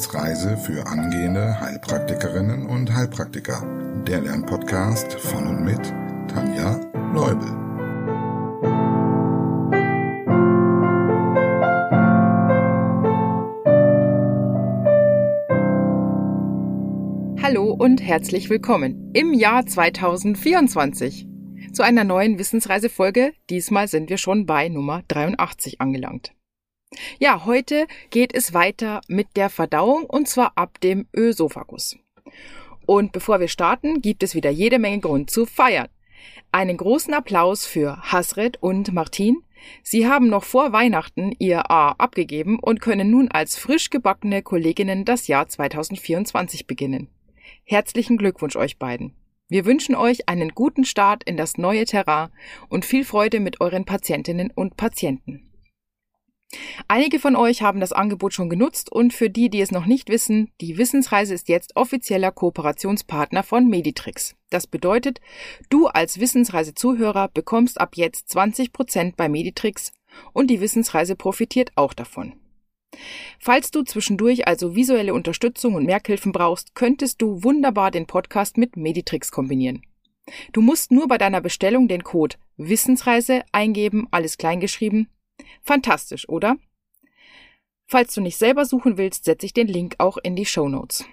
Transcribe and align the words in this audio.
Wissensreise 0.00 0.56
für 0.56 0.86
angehende 0.86 1.60
Heilpraktikerinnen 1.60 2.64
und 2.64 2.90
Heilpraktiker. 2.90 3.62
Der 4.06 4.22
Lernpodcast 4.22 5.12
von 5.20 5.46
und 5.46 5.62
mit 5.62 5.92
Tanja 6.26 6.80
Leubel. 7.12 7.46
Hallo 17.42 17.70
und 17.74 18.00
herzlich 18.00 18.48
willkommen 18.48 19.10
im 19.12 19.34
Jahr 19.34 19.66
2024 19.66 21.28
zu 21.74 21.82
einer 21.82 22.04
neuen 22.04 22.38
Wissensreisefolge. 22.38 23.34
Diesmal 23.50 23.86
sind 23.86 24.08
wir 24.08 24.16
schon 24.16 24.46
bei 24.46 24.70
Nummer 24.70 25.02
83 25.08 25.82
angelangt. 25.82 26.32
Ja, 27.18 27.44
heute 27.44 27.86
geht 28.10 28.34
es 28.34 28.54
weiter 28.54 29.00
mit 29.06 29.28
der 29.36 29.50
Verdauung 29.50 30.04
und 30.04 30.28
zwar 30.28 30.52
ab 30.56 30.80
dem 30.80 31.06
Ösophagus. 31.14 31.96
Und 32.86 33.12
bevor 33.12 33.40
wir 33.40 33.48
starten, 33.48 34.00
gibt 34.00 34.22
es 34.22 34.34
wieder 34.34 34.50
jede 34.50 34.78
Menge 34.78 35.00
Grund 35.00 35.30
zu 35.30 35.46
feiern. 35.46 35.88
Einen 36.50 36.76
großen 36.76 37.14
Applaus 37.14 37.64
für 37.64 37.98
Hasred 38.02 38.60
und 38.60 38.92
Martin. 38.92 39.42
Sie 39.82 40.08
haben 40.08 40.28
noch 40.28 40.44
vor 40.44 40.72
Weihnachten 40.72 41.32
ihr 41.38 41.70
A 41.70 41.92
abgegeben 41.92 42.58
und 42.58 42.80
können 42.80 43.10
nun 43.10 43.28
als 43.28 43.56
frisch 43.56 43.90
gebackene 43.90 44.42
Kolleginnen 44.42 45.04
das 45.04 45.28
Jahr 45.28 45.48
2024 45.48 46.66
beginnen. 46.66 47.08
Herzlichen 47.64 48.16
Glückwunsch 48.16 48.56
euch 48.56 48.78
beiden. 48.78 49.14
Wir 49.48 49.64
wünschen 49.64 49.94
euch 49.94 50.28
einen 50.28 50.50
guten 50.50 50.84
Start 50.84 51.22
in 51.24 51.36
das 51.36 51.58
neue 51.58 51.84
Terrain 51.84 52.30
und 52.68 52.84
viel 52.84 53.04
Freude 53.04 53.40
mit 53.40 53.60
euren 53.60 53.84
Patientinnen 53.84 54.50
und 54.54 54.76
Patienten. 54.76 55.49
Einige 56.88 57.20
von 57.20 57.36
euch 57.36 57.62
haben 57.62 57.78
das 57.78 57.92
Angebot 57.92 58.34
schon 58.34 58.50
genutzt 58.50 58.90
und 58.90 59.12
für 59.12 59.30
die, 59.30 59.50
die 59.50 59.60
es 59.60 59.70
noch 59.70 59.86
nicht 59.86 60.08
wissen, 60.08 60.50
die 60.60 60.78
Wissensreise 60.78 61.34
ist 61.34 61.48
jetzt 61.48 61.76
offizieller 61.76 62.32
Kooperationspartner 62.32 63.42
von 63.44 63.68
Meditrix. 63.68 64.34
Das 64.50 64.66
bedeutet, 64.66 65.20
du 65.68 65.86
als 65.86 66.18
Wissensreise-Zuhörer 66.18 67.28
bekommst 67.28 67.80
ab 67.80 67.96
jetzt 67.96 68.28
20 68.30 68.72
Prozent 68.72 69.16
bei 69.16 69.28
Meditrix 69.28 69.92
und 70.32 70.48
die 70.48 70.60
Wissensreise 70.60 71.14
profitiert 71.14 71.70
auch 71.76 71.94
davon. 71.94 72.34
Falls 73.38 73.70
du 73.70 73.84
zwischendurch 73.84 74.48
also 74.48 74.74
visuelle 74.74 75.14
Unterstützung 75.14 75.74
und 75.74 75.86
Merkhilfen 75.86 76.32
brauchst, 76.32 76.74
könntest 76.74 77.22
du 77.22 77.44
wunderbar 77.44 77.92
den 77.92 78.06
Podcast 78.06 78.58
mit 78.58 78.76
Meditrix 78.76 79.30
kombinieren. 79.30 79.82
Du 80.52 80.60
musst 80.60 80.90
nur 80.90 81.08
bei 81.08 81.18
deiner 81.18 81.40
Bestellung 81.40 81.86
den 81.86 82.02
Code 82.02 82.36
Wissensreise 82.56 83.42
eingeben, 83.52 84.06
alles 84.10 84.36
kleingeschrieben, 84.36 85.08
Fantastisch, 85.62 86.28
oder? 86.28 86.56
Falls 87.86 88.14
du 88.14 88.20
nicht 88.20 88.36
selber 88.36 88.64
suchen 88.64 88.98
willst, 88.98 89.24
setze 89.24 89.46
ich 89.46 89.52
den 89.52 89.66
Link 89.66 89.96
auch 89.98 90.16
in 90.16 90.36
die 90.36 90.46
Show 90.46 90.68
Notes. 90.68 91.04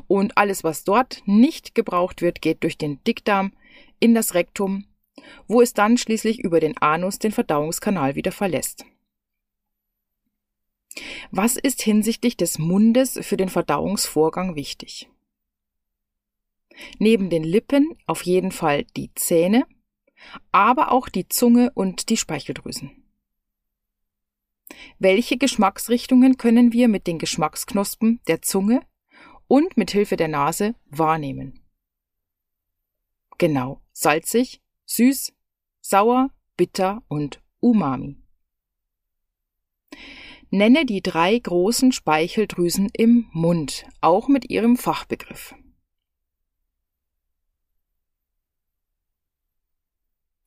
und 0.07 0.37
alles, 0.37 0.63
was 0.63 0.83
dort 0.83 1.21
nicht 1.25 1.75
gebraucht 1.75 2.21
wird, 2.21 2.41
geht 2.41 2.63
durch 2.63 2.77
den 2.77 3.03
Dickdarm 3.03 3.53
in 3.99 4.15
das 4.15 4.33
Rektum, 4.33 4.85
wo 5.47 5.61
es 5.61 5.73
dann 5.73 5.97
schließlich 5.97 6.39
über 6.39 6.59
den 6.59 6.77
Anus 6.77 7.19
den 7.19 7.31
Verdauungskanal 7.31 8.15
wieder 8.15 8.31
verlässt. 8.31 8.85
Was 11.31 11.57
ist 11.57 11.81
hinsichtlich 11.81 12.37
des 12.37 12.59
Mundes 12.59 13.19
für 13.21 13.37
den 13.37 13.49
Verdauungsvorgang 13.49 14.55
wichtig? 14.55 15.09
Neben 16.99 17.29
den 17.29 17.43
Lippen 17.43 17.97
auf 18.05 18.23
jeden 18.23 18.51
Fall 18.51 18.83
die 18.95 19.13
Zähne, 19.15 19.65
aber 20.51 20.91
auch 20.91 21.09
die 21.09 21.27
Zunge 21.27 21.71
und 21.73 22.09
die 22.09 22.17
Speicheldrüsen. 22.17 23.03
Welche 24.99 25.37
Geschmacksrichtungen 25.37 26.37
können 26.37 26.73
wir 26.73 26.87
mit 26.87 27.07
den 27.07 27.19
Geschmacksknospen 27.19 28.21
der 28.27 28.41
Zunge 28.41 28.81
und 29.47 29.77
mit 29.77 29.91
Hilfe 29.91 30.17
der 30.17 30.27
Nase 30.27 30.75
wahrnehmen? 30.85 31.61
Genau, 33.37 33.81
salzig, 33.91 34.61
süß, 34.85 35.33
sauer, 35.81 36.29
bitter 36.57 37.03
und 37.07 37.41
umami. 37.59 38.24
Nenne 40.55 40.85
die 40.85 41.01
drei 41.01 41.37
großen 41.37 41.91
Speicheldrüsen 41.91 42.89
im 42.93 43.27
Mund, 43.33 43.85
auch 43.99 44.29
mit 44.29 44.49
ihrem 44.49 44.77
Fachbegriff. 44.77 45.53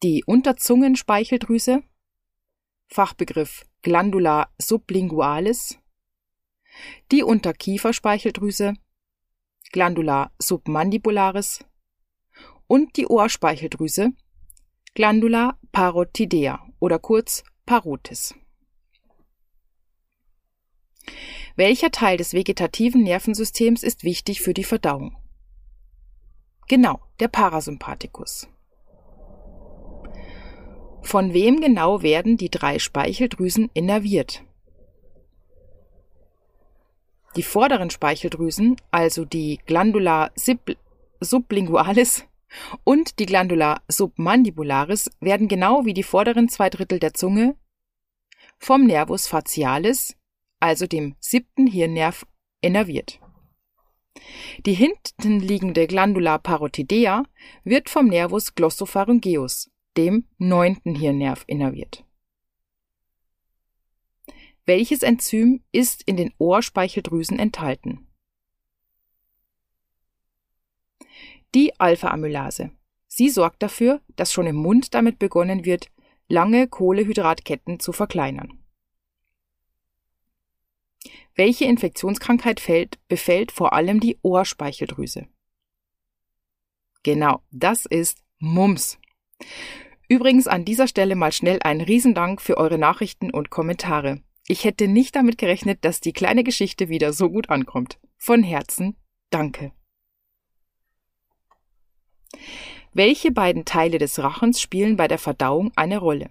Die 0.02 0.24
Unterzungenspeicheldrüse, 0.24 1.82
Fachbegriff 2.86 3.66
Glandula 3.82 4.48
sublingualis, 4.56 5.78
die 7.12 7.22
Unterkieferspeicheldrüse, 7.22 8.76
Glandula 9.72 10.32
submandibularis. 10.38 11.66
Und 12.66 12.96
die 12.96 13.06
Ohrspeicheldrüse, 13.06 14.14
Glandula 14.94 15.58
parotidea 15.70 16.66
oder 16.80 16.98
kurz 16.98 17.44
Parotis. 17.66 18.34
Welcher 21.56 21.90
Teil 21.90 22.16
des 22.16 22.34
vegetativen 22.34 23.02
Nervensystems 23.02 23.82
ist 23.82 24.04
wichtig 24.04 24.40
für 24.40 24.54
die 24.54 24.64
Verdauung? 24.64 25.16
Genau, 26.68 27.00
der 27.18 27.28
Parasympathikus. 27.28 28.48
Von 31.02 31.32
wem 31.32 31.60
genau 31.60 32.02
werden 32.02 32.36
die 32.36 32.50
drei 32.50 32.78
Speicheldrüsen 32.78 33.70
innerviert? 33.72 34.42
Die 37.36 37.42
vorderen 37.42 37.90
Speicheldrüsen, 37.90 38.76
also 38.90 39.24
die 39.24 39.60
Glandula 39.64 40.30
sublingualis 41.20 42.24
und 42.84 43.18
die 43.18 43.26
Glandula 43.26 43.80
submandibularis, 43.88 45.10
werden 45.20 45.48
genau 45.48 45.84
wie 45.84 45.94
die 45.94 46.02
vorderen 46.02 46.48
zwei 46.48 46.68
Drittel 46.68 46.98
der 46.98 47.14
Zunge 47.14 47.56
vom 48.58 48.84
Nervus 48.84 49.28
facialis, 49.28 50.16
also 50.60 50.86
dem 50.86 51.16
siebten 51.20 51.66
Hirnnerv, 51.66 52.26
innerviert. 52.60 53.20
Die 54.66 54.74
hinten 54.74 55.40
liegende 55.40 55.86
Glandula 55.86 56.38
parotidea 56.38 57.24
wird 57.64 57.88
vom 57.88 58.06
Nervus 58.06 58.54
glossopharyngeus, 58.54 59.70
dem 59.96 60.26
neunten 60.38 60.94
Hirnnerv, 60.94 61.44
innerviert. 61.46 62.04
Welches 64.66 65.02
Enzym 65.02 65.62
ist 65.72 66.02
in 66.02 66.16
den 66.16 66.32
Ohrspeicheldrüsen 66.38 67.38
enthalten? 67.38 68.06
Die 71.54 71.78
Alpha-Amylase. 71.80 72.72
Sie 73.06 73.30
sorgt 73.30 73.62
dafür, 73.62 74.02
dass 74.16 74.32
schon 74.32 74.46
im 74.46 74.56
Mund 74.56 74.92
damit 74.92 75.18
begonnen 75.18 75.64
wird, 75.64 75.90
lange 76.28 76.68
Kohlehydratketten 76.68 77.80
zu 77.80 77.92
verkleinern. 77.92 78.62
Welche 81.38 81.66
Infektionskrankheit 81.66 82.58
fällt, 82.58 82.98
befällt 83.06 83.52
vor 83.52 83.72
allem 83.72 84.00
die 84.00 84.18
Ohrspeicheldrüse? 84.22 85.28
Genau, 87.04 87.44
das 87.52 87.86
ist 87.86 88.18
Mumps. 88.40 88.98
Übrigens 90.08 90.48
an 90.48 90.64
dieser 90.64 90.88
Stelle 90.88 91.14
mal 91.14 91.30
schnell 91.30 91.60
ein 91.62 91.80
Riesendank 91.80 92.42
für 92.42 92.56
eure 92.56 92.76
Nachrichten 92.76 93.30
und 93.30 93.50
Kommentare. 93.50 94.20
Ich 94.48 94.64
hätte 94.64 94.88
nicht 94.88 95.14
damit 95.14 95.38
gerechnet, 95.38 95.84
dass 95.84 96.00
die 96.00 96.12
kleine 96.12 96.42
Geschichte 96.42 96.88
wieder 96.88 97.12
so 97.12 97.30
gut 97.30 97.50
ankommt. 97.50 98.00
Von 98.16 98.42
Herzen 98.42 98.96
danke. 99.30 99.70
Welche 102.92 103.30
beiden 103.30 103.64
Teile 103.64 103.98
des 103.98 104.18
Rachens 104.18 104.60
spielen 104.60 104.96
bei 104.96 105.06
der 105.06 105.18
Verdauung 105.18 105.70
eine 105.76 105.98
Rolle? 105.98 106.30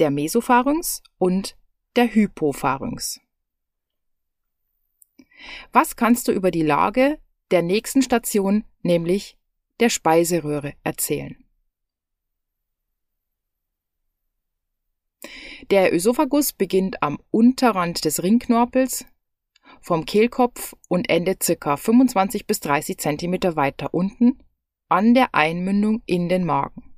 Der 0.00 0.10
Mesopharynx 0.10 1.02
und 1.18 1.56
der 1.94 2.12
Hypopharynx. 2.12 3.20
Was 5.72 5.94
kannst 5.94 6.26
du 6.26 6.32
über 6.32 6.50
die 6.50 6.62
Lage 6.62 7.18
der 7.50 7.60
nächsten 7.62 8.00
Station, 8.00 8.64
nämlich 8.82 9.36
der 9.78 9.90
Speiseröhre, 9.90 10.72
erzählen? 10.84 11.36
Der 15.70 15.94
Ösophagus 15.94 16.54
beginnt 16.54 17.02
am 17.02 17.18
Unterrand 17.30 18.04
des 18.04 18.22
Ringknorpels 18.22 19.04
vom 19.82 20.06
Kehlkopf 20.06 20.74
und 20.88 21.10
endet 21.10 21.40
ca. 21.60 21.76
25 21.76 22.46
bis 22.46 22.60
30 22.60 22.96
cm 22.96 23.54
weiter 23.54 23.92
unten 23.92 24.38
an 24.88 25.12
der 25.12 25.34
Einmündung 25.34 26.02
in 26.06 26.28
den 26.30 26.44
Magen. 26.44 26.89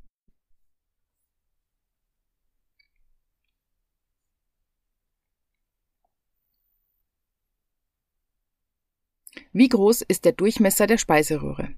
Wie 9.52 9.68
groß 9.68 10.02
ist 10.02 10.24
der 10.24 10.32
Durchmesser 10.32 10.86
der 10.86 10.98
Speiseröhre? 10.98 11.74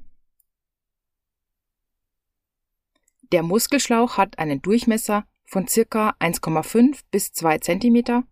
Der 3.32 3.42
Muskelschlauch 3.42 4.16
hat 4.16 4.38
einen 4.38 4.62
Durchmesser 4.62 5.26
von 5.44 5.66
ca. 5.66 6.10
1,5 6.20 7.00
bis 7.10 7.32
2 7.32 7.58
cm 7.58 8.24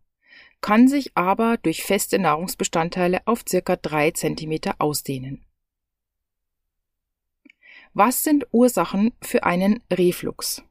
kann 0.60 0.86
sich 0.86 1.16
aber 1.16 1.56
durch 1.56 1.82
feste 1.82 2.20
Nahrungsbestandteile 2.20 3.26
auf 3.26 3.42
circa 3.48 3.74
drei 3.74 4.12
Zentimeter 4.12 4.76
ausdehnen. 4.78 5.44
Was 7.94 8.22
sind 8.22 8.46
Ursachen 8.52 9.12
für 9.20 9.42
einen 9.42 9.82
Reflux? 9.92 10.62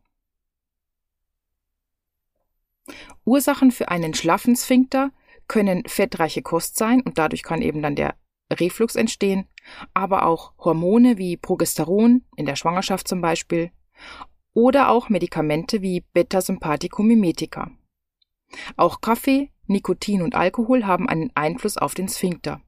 Ursachen 3.25 3.71
für 3.71 3.89
einen 3.89 4.13
schlaffen 4.13 4.55
Sphinkter 4.55 5.11
können 5.47 5.83
fettreiche 5.85 6.41
Kost 6.41 6.77
sein 6.77 7.01
und 7.01 7.17
dadurch 7.17 7.43
kann 7.43 7.61
eben 7.61 7.81
dann 7.81 7.97
der 7.97 8.15
Reflux 8.51 8.95
entstehen, 8.95 9.47
aber 9.93 10.25
auch 10.25 10.53
Hormone 10.57 11.17
wie 11.17 11.37
Progesteron 11.37 12.23
in 12.35 12.45
der 12.45 12.55
Schwangerschaft 12.55 13.07
zum 13.07 13.21
Beispiel 13.21 13.71
oder 14.53 14.89
auch 14.89 15.09
Medikamente 15.09 15.81
wie 15.81 16.01
Beta-Sympathicumimetika. 16.13 17.71
Auch 18.75 19.01
Kaffee, 19.01 19.51
Nikotin 19.67 20.21
und 20.21 20.35
Alkohol 20.35 20.85
haben 20.85 21.07
einen 21.07 21.31
Einfluss 21.35 21.77
auf 21.77 21.93
den 21.93 22.09
Sphinkter. 22.09 22.61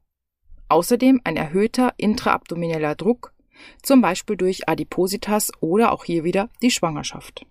Außerdem 0.70 1.22
ein 1.24 1.36
erhöhter 1.36 1.94
intraabdomineller 1.98 2.96
Druck, 2.96 3.34
zum 3.82 4.02
Beispiel 4.02 4.38
durch 4.38 4.68
Adipositas 4.70 5.52
oder 5.60 5.92
auch 5.92 6.06
hier 6.06 6.24
wieder 6.24 6.50
die 6.62 6.72
Schwangerschaft. 6.72 7.46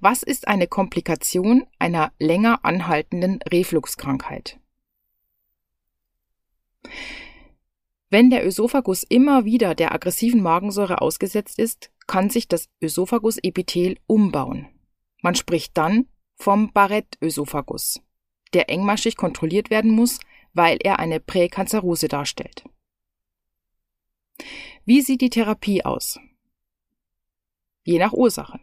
Was 0.00 0.22
ist 0.22 0.48
eine 0.48 0.66
Komplikation 0.66 1.66
einer 1.78 2.12
länger 2.18 2.64
anhaltenden 2.64 3.40
Refluxkrankheit? 3.42 4.59
Wenn 8.10 8.28
der 8.28 8.44
Ösophagus 8.44 9.04
immer 9.04 9.44
wieder 9.44 9.74
der 9.74 9.92
aggressiven 9.92 10.42
Magensäure 10.42 11.00
ausgesetzt 11.00 11.58
ist, 11.58 11.90
kann 12.06 12.28
sich 12.28 12.48
das 12.48 12.68
Ösophagusepithel 12.80 13.98
umbauen. 14.06 14.66
Man 15.22 15.36
spricht 15.36 15.76
dann 15.76 16.08
vom 16.34 16.72
Barrett-Ösophagus, 16.72 18.00
der 18.52 18.68
engmaschig 18.68 19.16
kontrolliert 19.16 19.70
werden 19.70 19.92
muss, 19.92 20.18
weil 20.52 20.78
er 20.82 20.98
eine 20.98 21.20
Präkanzerose 21.20 22.08
darstellt. 22.08 22.64
Wie 24.84 25.02
sieht 25.02 25.20
die 25.20 25.30
Therapie 25.30 25.84
aus? 25.84 26.18
Je 27.84 27.98
nach 27.98 28.12
Ursache. 28.12 28.58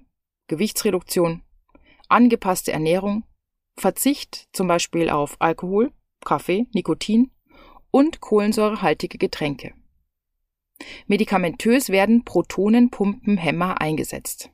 Gewichtsreduktion, 0.48 1.44
angepasste 2.10 2.72
Ernährung, 2.72 3.24
Verzicht 3.78 4.48
zum 4.54 4.68
Beispiel 4.68 5.10
auf 5.10 5.36
Alkohol, 5.40 5.94
Kaffee, 6.26 6.68
Nikotin 6.74 7.32
und 7.92 8.22
kohlensäurehaltige 8.22 9.18
Getränke. 9.18 9.74
Medikamentös 11.08 11.90
werden 11.90 12.24
Protonenpumpenhämmer 12.24 13.82
eingesetzt 13.82 14.52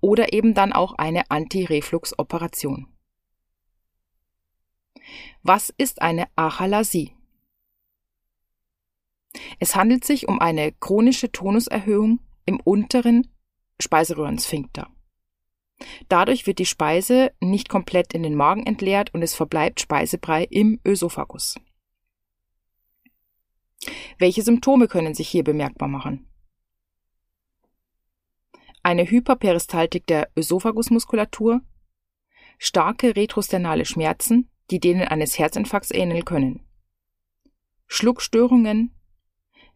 oder 0.00 0.32
eben 0.32 0.54
dann 0.54 0.72
auch 0.72 0.94
eine 0.94 1.30
Anti-Reflux-Operation. 1.30 2.88
Was 5.42 5.72
ist 5.76 6.00
eine 6.00 6.28
Achalasie? 6.36 7.14
Es 9.58 9.74
handelt 9.74 10.04
sich 10.04 10.28
um 10.28 10.40
eine 10.40 10.72
chronische 10.72 11.32
Tonuserhöhung 11.32 12.20
im 12.46 12.60
unteren 12.60 13.28
Speiseröhrensphinkter. 13.80 14.88
Dadurch 16.08 16.46
wird 16.46 16.60
die 16.60 16.66
Speise 16.66 17.32
nicht 17.40 17.68
komplett 17.68 18.14
in 18.14 18.22
den 18.22 18.36
Magen 18.36 18.64
entleert 18.64 19.12
und 19.12 19.22
es 19.22 19.34
verbleibt 19.34 19.80
Speisebrei 19.80 20.44
im 20.44 20.80
Ösophagus. 20.86 21.56
Welche 24.18 24.42
Symptome 24.42 24.88
können 24.88 25.14
sich 25.14 25.28
hier 25.28 25.44
bemerkbar 25.44 25.88
machen? 25.88 26.26
eine 28.84 29.10
Hyperperistaltik 29.10 30.06
der 30.06 30.28
Ösophagusmuskulatur, 30.36 31.62
starke 32.58 33.16
retrosternale 33.16 33.86
Schmerzen, 33.86 34.50
die 34.70 34.78
denen 34.78 35.08
eines 35.08 35.38
Herzinfarkts 35.38 35.90
ähneln 35.90 36.24
können, 36.24 36.60
Schluckstörungen, 37.86 38.94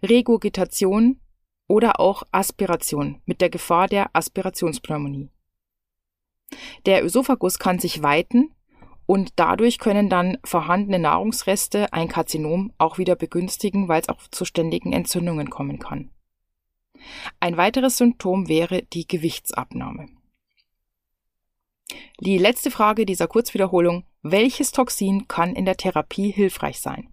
Regurgitation 0.02 1.20
oder 1.66 2.00
auch 2.00 2.22
Aspiration 2.30 3.20
mit 3.24 3.40
der 3.40 3.50
Gefahr 3.50 3.88
der 3.88 4.14
Aspirationspneumonie. 4.14 5.30
Der 6.86 7.04
Ösophagus 7.04 7.58
kann 7.58 7.78
sich 7.78 8.02
weiten 8.02 8.54
und 9.08 9.32
dadurch 9.36 9.78
können 9.78 10.10
dann 10.10 10.36
vorhandene 10.44 10.98
Nahrungsreste 10.98 11.94
ein 11.94 12.08
Karzinom 12.08 12.74
auch 12.76 12.98
wieder 12.98 13.16
begünstigen, 13.16 13.88
weil 13.88 14.02
es 14.02 14.10
auch 14.10 14.20
zu 14.30 14.44
ständigen 14.44 14.92
Entzündungen 14.92 15.48
kommen 15.48 15.78
kann. 15.78 16.10
Ein 17.40 17.56
weiteres 17.56 17.96
Symptom 17.96 18.48
wäre 18.48 18.82
die 18.82 19.08
Gewichtsabnahme. 19.08 20.10
Die 22.20 22.36
letzte 22.36 22.70
Frage 22.70 23.06
dieser 23.06 23.28
Kurzwiederholung. 23.28 24.04
Welches 24.20 24.72
Toxin 24.72 25.26
kann 25.26 25.56
in 25.56 25.64
der 25.64 25.78
Therapie 25.78 26.30
hilfreich 26.30 26.78
sein? 26.78 27.10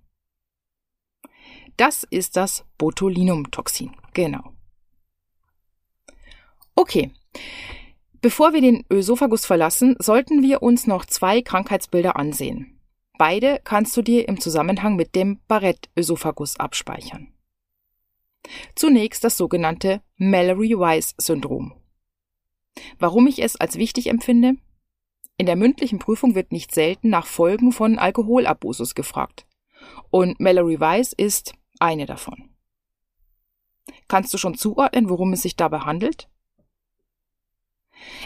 Das 1.78 2.04
ist 2.04 2.36
das 2.36 2.66
Botulinumtoxin. 2.78 3.96
Genau. 4.14 4.52
Okay. 6.76 7.12
Bevor 8.26 8.54
wir 8.54 8.62
den 8.62 8.84
Ösophagus 8.90 9.46
verlassen, 9.46 9.98
sollten 10.00 10.42
wir 10.42 10.64
uns 10.64 10.88
noch 10.88 11.06
zwei 11.06 11.44
Krankheitsbilder 11.44 12.16
ansehen. 12.16 12.82
Beide 13.20 13.62
kannst 13.64 13.96
du 13.96 14.02
dir 14.02 14.28
im 14.28 14.40
Zusammenhang 14.40 14.96
mit 14.96 15.14
dem 15.14 15.42
Barrett-Ösophagus 15.48 16.60
abspeichern. 16.60 17.32
Zunächst 18.74 19.24
das 19.24 19.38
sogenannte 19.38 20.02
Mallory-Weiss-Syndrom. 20.18 21.76
Warum 22.98 23.28
ich 23.28 23.44
es 23.44 23.58
als 23.58 23.76
wichtig 23.76 24.08
empfinde? 24.08 24.56
In 25.38 25.46
der 25.46 25.56
mündlichen 25.56 26.00
Prüfung 26.00 26.34
wird 26.34 26.52
nicht 26.52 26.74
selten 26.74 27.12
nach 27.12 27.28
Folgen 27.28 27.72
von 27.72 28.00
Alkoholabusus 28.00 28.96
gefragt. 28.96 29.46
Und 30.10 30.40
Mallory 30.40 30.80
Weiss 30.80 31.14
ist 31.14 31.54
eine 31.78 32.08
davon. 32.08 32.50
Kannst 34.08 34.34
du 34.34 34.40
schon 34.40 34.56
zuordnen, 34.56 35.10
worum 35.10 35.32
es 35.34 35.44
sich 35.44 35.56
dabei 35.56 35.82
handelt? 35.82 36.28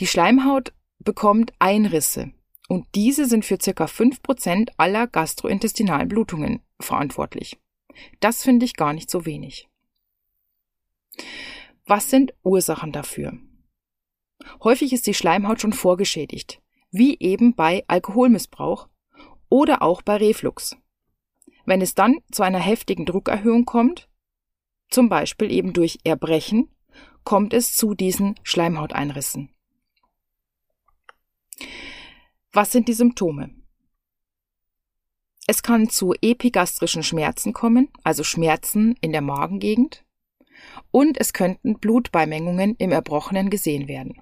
Die 0.00 0.06
Schleimhaut 0.06 0.72
bekommt 0.98 1.52
Einrisse 1.58 2.32
und 2.68 2.86
diese 2.94 3.26
sind 3.26 3.44
für 3.44 3.58
circa 3.60 3.84
5% 3.84 4.70
aller 4.76 5.06
gastrointestinalen 5.06 6.08
Blutungen 6.08 6.60
verantwortlich. 6.80 7.58
Das 8.20 8.42
finde 8.42 8.64
ich 8.64 8.74
gar 8.74 8.92
nicht 8.92 9.10
so 9.10 9.26
wenig. 9.26 9.68
Was 11.84 12.10
sind 12.10 12.32
Ursachen 12.42 12.92
dafür? 12.92 13.38
Häufig 14.62 14.92
ist 14.92 15.06
die 15.06 15.14
Schleimhaut 15.14 15.60
schon 15.60 15.72
vorgeschädigt, 15.72 16.60
wie 16.90 17.18
eben 17.18 17.54
bei 17.54 17.84
Alkoholmissbrauch 17.88 18.88
oder 19.48 19.82
auch 19.82 20.02
bei 20.02 20.16
Reflux. 20.16 20.76
Wenn 21.64 21.80
es 21.80 21.94
dann 21.94 22.18
zu 22.30 22.42
einer 22.42 22.58
heftigen 22.58 23.06
Druckerhöhung 23.06 23.64
kommt, 23.64 24.08
zum 24.88 25.08
Beispiel 25.08 25.50
eben 25.50 25.72
durch 25.72 25.98
Erbrechen, 26.04 26.68
kommt 27.24 27.54
es 27.54 27.74
zu 27.76 27.94
diesen 27.94 28.34
Schleimhauteinrissen. 28.42 29.50
Was 32.52 32.72
sind 32.72 32.88
die 32.88 32.92
Symptome? 32.92 33.50
Es 35.46 35.62
kann 35.62 35.88
zu 35.88 36.14
epigastrischen 36.20 37.02
Schmerzen 37.02 37.52
kommen, 37.52 37.88
also 38.04 38.24
Schmerzen 38.24 38.96
in 39.00 39.12
der 39.12 39.22
Magengegend, 39.22 40.04
und 40.90 41.20
es 41.20 41.32
könnten 41.32 41.78
Blutbeimengungen 41.78 42.76
im 42.76 42.92
Erbrochenen 42.92 43.50
gesehen 43.50 43.88
werden. 43.88 44.21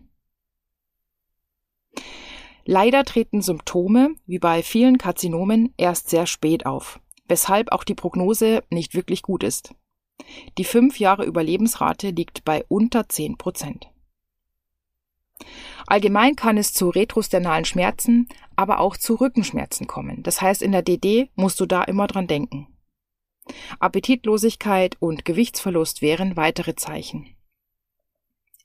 Leider 2.64 3.04
treten 3.04 3.42
Symptome, 3.42 4.16
wie 4.26 4.38
bei 4.38 4.62
vielen 4.62 4.98
Karzinomen, 4.98 5.72
erst 5.76 6.10
sehr 6.10 6.26
spät 6.26 6.66
auf, 6.66 7.00
weshalb 7.28 7.72
auch 7.72 7.84
die 7.84 7.94
Prognose 7.94 8.64
nicht 8.70 8.94
wirklich 8.94 9.22
gut 9.22 9.44
ist. 9.44 9.74
Die 10.58 10.64
fünf 10.64 10.98
Jahre 10.98 11.24
Überlebensrate 11.24 12.10
liegt 12.10 12.44
bei 12.44 12.64
unter 12.68 13.08
10 13.08 13.38
Prozent. 13.38 13.90
Allgemein 15.86 16.34
kann 16.34 16.56
es 16.58 16.72
zu 16.72 16.90
retrosternalen 16.90 17.64
Schmerzen, 17.64 18.28
aber 18.56 18.80
auch 18.80 18.96
zu 18.96 19.14
Rückenschmerzen 19.14 19.86
kommen. 19.86 20.22
Das 20.22 20.40
heißt, 20.40 20.62
in 20.62 20.72
der 20.72 20.82
DD 20.82 21.30
musst 21.34 21.60
du 21.60 21.66
da 21.66 21.84
immer 21.84 22.06
dran 22.06 22.26
denken. 22.26 22.66
Appetitlosigkeit 23.78 24.96
und 25.00 25.24
Gewichtsverlust 25.24 26.02
wären 26.02 26.36
weitere 26.36 26.74
Zeichen. 26.74 27.36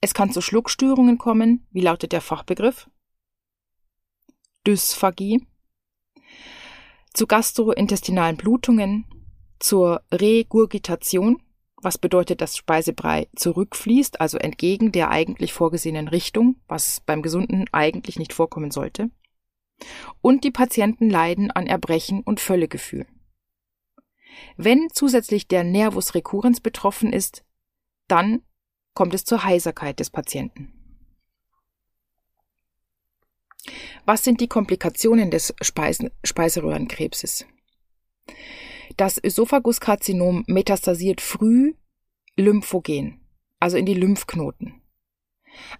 Es 0.01 0.15
kann 0.15 0.31
zu 0.31 0.41
Schluckstörungen 0.41 1.19
kommen, 1.19 1.67
wie 1.71 1.81
lautet 1.81 2.11
der 2.11 2.21
Fachbegriff? 2.21 2.89
Dysphagie, 4.65 5.45
zu 7.13 7.27
gastrointestinalen 7.27 8.37
Blutungen, 8.37 9.05
zur 9.59 10.01
Regurgitation, 10.11 11.41
was 11.81 11.97
bedeutet, 11.97 12.41
dass 12.41 12.57
Speisebrei 12.57 13.27
zurückfließt, 13.35 14.21
also 14.21 14.37
entgegen 14.37 14.91
der 14.91 15.09
eigentlich 15.09 15.53
vorgesehenen 15.53 16.07
Richtung, 16.07 16.57
was 16.67 17.01
beim 17.01 17.21
Gesunden 17.21 17.65
eigentlich 17.71 18.19
nicht 18.19 18.33
vorkommen 18.33 18.71
sollte. 18.71 19.09
Und 20.21 20.43
die 20.43 20.51
Patienten 20.51 21.09
leiden 21.09 21.49
an 21.51 21.67
Erbrechen 21.67 22.21
und 22.21 22.39
Völlegefühl. 22.39 23.07
Wenn 24.57 24.89
zusätzlich 24.91 25.47
der 25.47 25.63
Nervus 25.63 26.13
recurrens 26.13 26.61
betroffen 26.61 27.13
ist, 27.13 27.43
dann 28.07 28.43
kommt 28.93 29.13
es 29.13 29.25
zur 29.25 29.43
Heiserkeit 29.43 29.99
des 29.99 30.09
Patienten. 30.09 30.73
Was 34.05 34.23
sind 34.23 34.41
die 34.41 34.47
Komplikationen 34.47 35.31
des 35.31 35.53
Speisen 35.61 36.09
Speiseröhrenkrebses? 36.23 37.45
Das 38.97 39.23
Ösophaguskarzinom 39.23 40.43
metastasiert 40.47 41.21
früh 41.21 41.73
lymphogen, 42.35 43.21
also 43.59 43.77
in 43.77 43.85
die 43.85 43.93
Lymphknoten. 43.93 44.81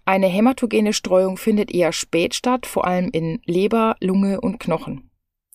Eine 0.06 0.28
hämatogene 0.28 0.94
Streuung 0.94 1.38
findet 1.38 1.72
eher 1.72 1.94
spät 1.94 2.36
statt, 2.36 2.66
vor 2.66 2.86
allem 2.86 3.10
in 3.12 3.42
Leber, 3.46 3.96
Lunge 4.00 4.42
und 4.42 4.60
Knochen. 4.60 5.10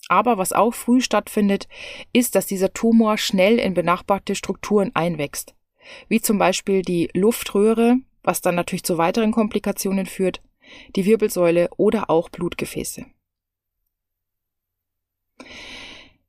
Aber 0.09 0.37
was 0.37 0.53
auch 0.53 0.73
früh 0.73 1.01
stattfindet, 1.01 1.67
ist, 2.13 2.35
dass 2.35 2.45
dieser 2.45 2.73
Tumor 2.73 3.17
schnell 3.17 3.59
in 3.59 3.73
benachbarte 3.73 4.35
Strukturen 4.35 4.91
einwächst, 4.93 5.53
wie 6.07 6.21
zum 6.21 6.37
Beispiel 6.37 6.81
die 6.81 7.09
Luftröhre, 7.13 7.97
was 8.23 8.41
dann 8.41 8.55
natürlich 8.55 8.83
zu 8.83 8.97
weiteren 8.97 9.31
Komplikationen 9.31 10.05
führt, 10.05 10.41
die 10.95 11.05
Wirbelsäule 11.05 11.69
oder 11.77 12.09
auch 12.09 12.29
Blutgefäße. 12.29 13.05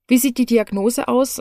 Wie 0.09 0.19
sieht 0.19 0.38
die 0.38 0.47
Diagnose 0.47 1.07
aus? 1.07 1.41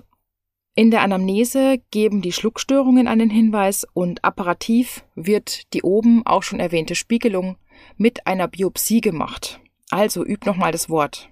In 0.75 0.91
der 0.91 1.01
Anamnese 1.01 1.81
geben 1.89 2.21
die 2.21 2.33
Schluckstörungen 2.33 3.07
einen 3.07 3.29
Hinweis 3.29 3.87
und 3.93 4.25
apparativ 4.25 5.05
wird 5.15 5.73
die 5.73 5.83
oben 5.83 6.25
auch 6.25 6.43
schon 6.43 6.59
erwähnte 6.59 6.93
Spiegelung 6.93 7.55
mit 7.95 8.27
einer 8.27 8.49
Biopsie 8.49 8.99
gemacht. 9.01 9.59
Also 9.89 10.25
üb 10.25 10.45
nochmal 10.45 10.73
das 10.73 10.89
Wort. 10.89 11.29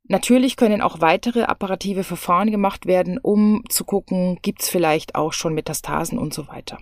Natürlich 0.08 0.56
können 0.56 0.82
auch 0.82 1.00
weitere 1.00 1.42
apparative 1.42 2.02
Verfahren 2.02 2.50
gemacht 2.50 2.86
werden, 2.86 3.18
um 3.18 3.62
zu 3.68 3.84
gucken, 3.84 4.40
gibt's 4.42 4.68
vielleicht 4.68 5.14
auch 5.14 5.32
schon 5.32 5.54
Metastasen 5.54 6.18
und 6.18 6.34
so 6.34 6.48
weiter. 6.48 6.80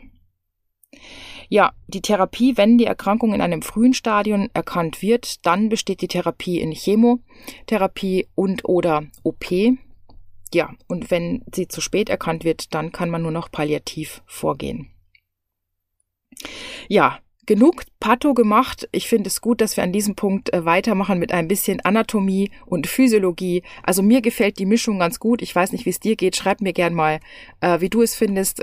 Ja, 1.49 1.73
die 1.87 2.03
Therapie, 2.03 2.57
wenn 2.57 2.79
die 2.79 2.87
Erkrankung 2.87 3.33
in 3.33 3.41
einem 3.41 3.63
frühen 3.63 3.95
Stadium 3.95 4.49
erkannt 4.55 5.03
wird, 5.03 5.47
dann 5.47 5.69
besteht 5.69 6.01
die 6.01 6.09
Therapie 6.09 6.61
in 6.61 6.73
Chemotherapie 6.73 8.27
und 8.35 8.65
oder 8.65 9.05
OP. 9.23 9.45
Ja, 10.55 10.75
und 10.87 11.11
wenn 11.11 11.45
sie 11.55 11.69
zu 11.69 11.81
spät 11.81 12.09
erkannt 12.09 12.45
wird, 12.45 12.75
dann 12.75 12.93
kann 12.93 13.11
man 13.11 13.23
nur 13.23 13.33
noch 13.33 13.51
palliativ 13.51 14.23
vorgehen. 14.27 14.91
Ja, 16.89 17.19
genug 17.47 17.85
Patto 18.01 18.35
gemacht. 18.35 18.89
Ich 18.93 19.09
finde 19.09 19.29
es 19.29 19.41
gut, 19.41 19.61
dass 19.61 19.77
wir 19.77 19.85
an 19.85 19.93
diesem 19.93 20.15
Punkt 20.15 20.53
äh, 20.53 20.65
weitermachen 20.65 21.19
mit 21.19 21.33
ein 21.33 21.49
bisschen 21.49 21.81
Anatomie 21.81 22.51
und 22.67 22.87
Physiologie. 22.87 23.63
Also 23.83 24.03
mir 24.03 24.21
gefällt 24.21 24.59
die 24.59 24.67
Mischung 24.67 24.99
ganz 24.99 25.19
gut. 25.19 25.43
Ich 25.43 25.55
weiß 25.55 25.73
nicht, 25.73 25.87
wie 25.87 25.91
es 25.91 26.01
dir 26.01 26.17
geht. 26.17 26.37
Schreib 26.37 26.61
mir 26.61 26.73
gern 26.73 26.95
mal, 26.95 27.21
äh, 27.61 27.81
wie 27.81 27.89
du 27.89 28.03
es 28.03 28.15
findest. 28.15 28.63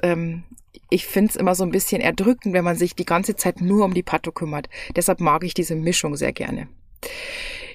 Ich 0.94 1.08
finde 1.08 1.32
es 1.32 1.36
immer 1.36 1.56
so 1.56 1.64
ein 1.64 1.72
bisschen 1.72 2.02
erdrückend, 2.02 2.54
wenn 2.54 2.64
man 2.64 2.76
sich 2.76 2.94
die 2.94 3.04
ganze 3.04 3.36
Zeit 3.36 3.62
nur 3.62 3.84
um 3.84 3.96
die 3.96 4.04
Patto 4.04 4.32
kümmert. 4.32 4.70
Deshalb 4.96 5.22
mag 5.22 5.44
ich 5.44 5.56
diese 5.56 5.76
Mischung 5.76 6.16
sehr 6.16 6.34
gerne. 6.34 6.68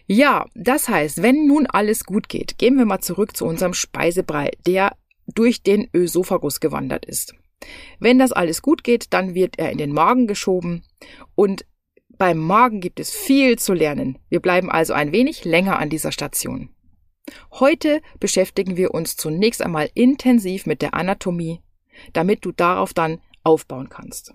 Ja, 0.06 0.46
das 0.54 0.88
heißt, 0.88 1.20
wenn 1.20 1.48
nun 1.48 1.66
alles 1.66 2.04
gut 2.04 2.28
geht, 2.28 2.58
gehen 2.58 2.78
wir 2.78 2.84
mal 2.84 3.00
zurück 3.00 3.36
zu 3.36 3.44
unserem 3.44 3.74
Speisebrei, 3.74 4.52
der 4.68 4.96
durch 5.26 5.64
den 5.64 5.88
Ösophagus 5.92 6.60
gewandert 6.60 7.06
ist. 7.06 7.34
Wenn 7.98 8.20
das 8.20 8.30
alles 8.30 8.62
gut 8.62 8.84
geht, 8.84 9.12
dann 9.12 9.34
wird 9.34 9.58
er 9.58 9.72
in 9.72 9.78
den 9.78 9.92
Magen 9.92 10.28
geschoben 10.28 10.84
und 11.34 11.66
beim 12.18 12.38
Magen 12.38 12.80
gibt 12.80 13.00
es 13.00 13.10
viel 13.10 13.58
zu 13.58 13.72
lernen. 13.72 14.20
Wir 14.28 14.38
bleiben 14.38 14.70
also 14.70 14.92
ein 14.92 15.10
wenig 15.10 15.44
länger 15.44 15.80
an 15.80 15.90
dieser 15.90 16.12
Station. 16.12 16.68
Heute 17.50 18.00
beschäftigen 18.20 18.76
wir 18.76 18.94
uns 18.94 19.16
zunächst 19.16 19.60
einmal 19.60 19.90
intensiv 19.94 20.66
mit 20.66 20.82
der 20.82 20.94
Anatomie, 20.94 21.60
damit 22.12 22.44
du 22.44 22.52
darauf 22.52 22.94
dann 22.94 23.20
aufbauen 23.44 23.88
kannst. 23.88 24.34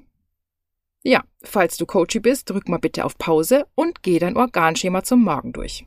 Ja, 1.04 1.24
falls 1.44 1.78
du 1.78 1.86
Coachy 1.86 2.20
bist, 2.20 2.50
drück 2.50 2.70
mal 2.70 2.78
bitte 2.78 3.04
auf 3.04 3.18
Pause 3.18 3.68
und 3.76 4.04
geh 4.04 4.20
dein 4.20 4.38
Organschema 4.38 5.04
zum 5.04 5.24
Magen 5.24 5.52
durch. 5.52 5.86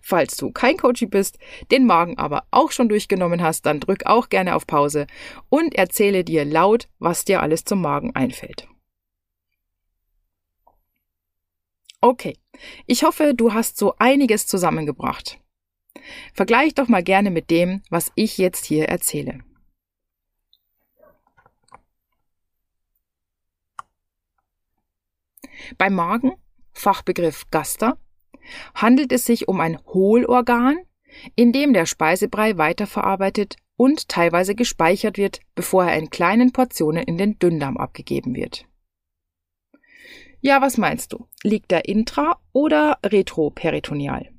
Falls 0.00 0.36
du 0.36 0.50
kein 0.50 0.76
Coachy 0.76 1.06
bist, 1.06 1.38
den 1.70 1.86
Magen 1.86 2.18
aber 2.18 2.44
auch 2.50 2.72
schon 2.72 2.88
durchgenommen 2.88 3.42
hast, 3.42 3.66
dann 3.66 3.80
drück 3.80 4.06
auch 4.06 4.28
gerne 4.28 4.54
auf 4.54 4.66
Pause 4.66 5.06
und 5.48 5.74
erzähle 5.74 6.24
dir 6.24 6.44
laut, 6.44 6.88
was 6.98 7.24
dir 7.24 7.42
alles 7.42 7.64
zum 7.64 7.80
Magen 7.80 8.14
einfällt. 8.14 8.68
Okay, 12.00 12.36
ich 12.86 13.04
hoffe, 13.04 13.34
du 13.34 13.54
hast 13.54 13.78
so 13.78 13.94
einiges 13.98 14.46
zusammengebracht. 14.46 15.38
Vergleich 16.34 16.74
doch 16.74 16.88
mal 16.88 17.02
gerne 17.02 17.30
mit 17.30 17.50
dem, 17.50 17.82
was 17.90 18.10
ich 18.16 18.38
jetzt 18.38 18.64
hier 18.64 18.86
erzähle. 18.86 19.44
Beim 25.78 25.94
Magen, 25.94 26.32
Fachbegriff 26.72 27.50
Gaster, 27.50 27.98
handelt 28.74 29.12
es 29.12 29.24
sich 29.24 29.48
um 29.48 29.60
ein 29.60 29.78
Hohlorgan, 29.86 30.78
in 31.36 31.52
dem 31.52 31.72
der 31.72 31.86
Speisebrei 31.86 32.56
weiterverarbeitet 32.56 33.56
und 33.76 34.08
teilweise 34.08 34.54
gespeichert 34.54 35.18
wird, 35.18 35.40
bevor 35.54 35.84
er 35.84 35.96
in 35.96 36.10
kleinen 36.10 36.52
Portionen 36.52 37.02
in 37.02 37.18
den 37.18 37.38
Dünndarm 37.38 37.76
abgegeben 37.76 38.34
wird. 38.34 38.66
Ja, 40.40 40.60
was 40.60 40.76
meinst 40.76 41.12
du? 41.12 41.28
Liegt 41.42 41.70
er 41.70 41.84
intra- 41.84 42.38
oder 42.52 42.98
retroperitoneal? 43.04 44.32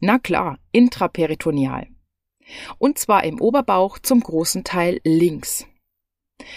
Na 0.00 0.18
klar, 0.18 0.58
intraperitoneal. 0.72 1.88
Und 2.78 2.98
zwar 2.98 3.24
im 3.24 3.40
Oberbauch 3.40 3.98
zum 3.98 4.20
großen 4.20 4.62
Teil 4.62 5.00
links. 5.04 5.66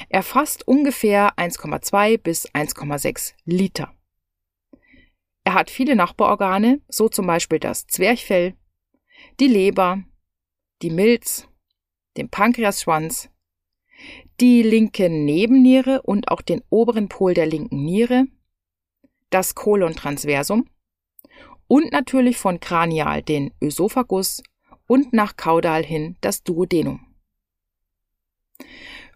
Er 0.09 0.23
fasst 0.23 0.67
ungefähr 0.67 1.37
1,2 1.37 2.17
bis 2.17 2.49
1,6 2.51 3.33
Liter. 3.45 3.93
Er 5.43 5.53
hat 5.53 5.69
viele 5.69 5.95
Nachbarorgane, 5.95 6.81
so 6.87 7.09
zum 7.09 7.27
Beispiel 7.27 7.59
das 7.59 7.87
Zwerchfell, 7.87 8.55
die 9.39 9.47
Leber, 9.47 10.03
die 10.81 10.89
Milz, 10.89 11.47
den 12.17 12.29
Pankreasschwanz, 12.29 13.29
die 14.39 14.63
linke 14.63 15.09
Nebenniere 15.09 16.01
und 16.01 16.29
auch 16.29 16.41
den 16.41 16.61
oberen 16.69 17.09
Pol 17.09 17.33
der 17.33 17.45
linken 17.45 17.83
Niere, 17.83 18.25
das 19.29 19.55
Kolon 19.55 19.95
transversum 19.95 20.69
und 21.67 21.91
natürlich 21.91 22.37
von 22.37 22.59
Kranial 22.59 23.21
den 23.21 23.53
Ösophagus 23.61 24.41
und 24.87 25.13
nach 25.13 25.35
Kaudal 25.35 25.83
hin 25.83 26.17
das 26.21 26.43
Duodenum. 26.43 27.05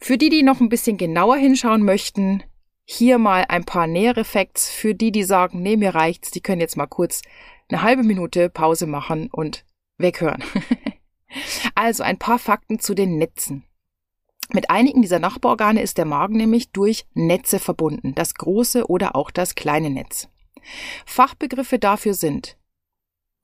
Für 0.03 0.17
die, 0.17 0.27
die 0.27 0.43
noch 0.43 0.59
ein 0.59 0.67
bisschen 0.67 0.97
genauer 0.97 1.37
hinschauen 1.37 1.81
möchten, 1.81 2.43
hier 2.83 3.17
mal 3.17 3.45
ein 3.47 3.63
paar 3.63 3.87
nähere 3.87 4.25
Facts 4.25 4.69
für 4.69 4.93
die, 4.93 5.13
die 5.13 5.23
sagen, 5.23 5.61
nee, 5.61 5.77
mir 5.77 5.95
reicht's, 5.95 6.29
die 6.29 6.41
können 6.41 6.59
jetzt 6.59 6.75
mal 6.75 6.87
kurz 6.87 7.21
eine 7.69 7.83
halbe 7.83 8.03
Minute 8.03 8.49
Pause 8.49 8.85
machen 8.85 9.29
und 9.31 9.63
weghören. 9.97 10.43
also 11.75 12.03
ein 12.03 12.19
paar 12.19 12.37
Fakten 12.37 12.79
zu 12.79 12.95
den 12.95 13.17
Netzen. 13.17 13.63
Mit 14.51 14.69
einigen 14.69 15.01
dieser 15.01 15.19
Nachbarorgane 15.19 15.81
ist 15.81 15.97
der 15.97 16.03
Magen 16.03 16.35
nämlich 16.35 16.73
durch 16.73 17.05
Netze 17.13 17.57
verbunden, 17.57 18.13
das 18.13 18.33
große 18.33 18.87
oder 18.89 19.15
auch 19.15 19.31
das 19.31 19.55
kleine 19.55 19.89
Netz. 19.89 20.27
Fachbegriffe 21.05 21.79
dafür 21.79 22.13
sind 22.13 22.57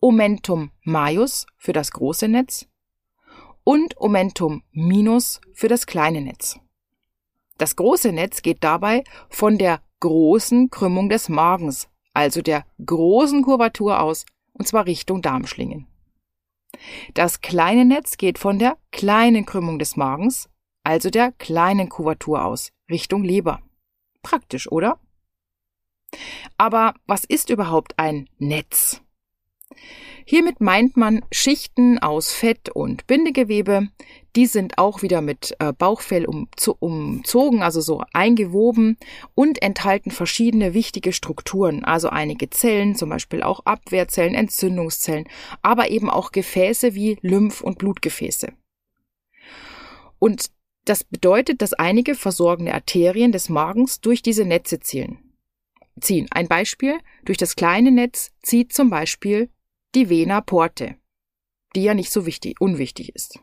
Omentum 0.01 0.71
majus 0.83 1.45
für 1.55 1.71
das 1.71 1.91
große 1.91 2.27
Netz 2.27 2.67
und 3.69 4.01
Omentum 4.01 4.63
minus 4.71 5.41
für 5.53 5.67
das 5.67 5.85
kleine 5.85 6.21
Netz. 6.21 6.59
Das 7.59 7.75
große 7.75 8.11
Netz 8.11 8.41
geht 8.41 8.63
dabei 8.63 9.03
von 9.29 9.59
der 9.59 9.83
großen 9.99 10.71
Krümmung 10.71 11.07
des 11.07 11.29
Magens, 11.29 11.87
also 12.11 12.41
der 12.41 12.65
großen 12.83 13.43
Kurvatur 13.43 13.99
aus, 13.99 14.25
und 14.53 14.67
zwar 14.67 14.87
Richtung 14.87 15.21
Darmschlingen. 15.21 15.85
Das 17.13 17.41
kleine 17.41 17.85
Netz 17.85 18.17
geht 18.17 18.39
von 18.39 18.57
der 18.57 18.75
kleinen 18.89 19.45
Krümmung 19.45 19.77
des 19.77 19.95
Magens, 19.95 20.49
also 20.81 21.11
der 21.11 21.31
kleinen 21.33 21.89
Kurvatur 21.89 22.45
aus, 22.45 22.71
Richtung 22.89 23.23
Leber. 23.23 23.61
Praktisch, 24.23 24.71
oder? 24.71 24.99
Aber 26.57 26.95
was 27.05 27.23
ist 27.23 27.51
überhaupt 27.51 27.99
ein 27.99 28.27
Netz? 28.39 29.03
Hiermit 30.25 30.61
meint 30.61 30.95
man 30.95 31.25
Schichten 31.31 31.97
aus 31.97 32.31
Fett 32.31 32.69
und 32.69 33.07
Bindegewebe. 33.07 33.87
Die 34.35 34.45
sind 34.45 34.77
auch 34.77 35.01
wieder 35.01 35.21
mit 35.21 35.55
äh, 35.57 35.73
Bauchfell 35.73 36.27
umzogen, 36.27 37.63
also 37.63 37.81
so 37.81 38.03
eingewoben 38.13 38.97
und 39.33 39.61
enthalten 39.63 40.11
verschiedene 40.11 40.75
wichtige 40.75 41.13
Strukturen, 41.13 41.83
also 41.83 42.09
einige 42.09 42.49
Zellen, 42.51 42.95
zum 42.95 43.09
Beispiel 43.09 43.41
auch 43.41 43.61
Abwehrzellen, 43.65 44.35
Entzündungszellen, 44.35 45.27
aber 45.63 45.89
eben 45.89 46.11
auch 46.11 46.31
Gefäße 46.31 46.93
wie 46.93 47.17
Lymph- 47.21 47.61
und 47.61 47.79
Blutgefäße. 47.79 48.53
Und 50.19 50.51
das 50.85 51.03
bedeutet, 51.03 51.63
dass 51.63 51.73
einige 51.73 52.13
versorgende 52.13 52.75
Arterien 52.75 53.31
des 53.31 53.49
Magens 53.49 53.99
durch 53.99 54.21
diese 54.21 54.45
Netze 54.45 54.79
ziehen. 54.79 55.17
Ziehen. 55.99 56.27
Ein 56.29 56.47
Beispiel, 56.47 56.99
durch 57.25 57.39
das 57.39 57.55
kleine 57.55 57.91
Netz 57.91 58.31
zieht 58.43 58.73
zum 58.73 58.91
Beispiel 58.91 59.49
die 59.95 60.09
Vena 60.09 60.41
Porte, 60.41 60.95
die 61.75 61.83
ja 61.83 61.93
nicht 61.93 62.11
so 62.11 62.25
wichtig, 62.25 62.61
unwichtig 62.61 63.15
ist. 63.15 63.39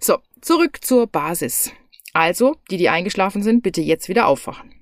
So, 0.00 0.18
zurück 0.40 0.78
zur 0.82 1.06
Basis. 1.06 1.72
Also, 2.12 2.56
die, 2.70 2.76
die 2.76 2.88
eingeschlafen 2.88 3.42
sind, 3.42 3.62
bitte 3.62 3.80
jetzt 3.80 4.08
wieder 4.08 4.26
aufwachen. 4.26 4.74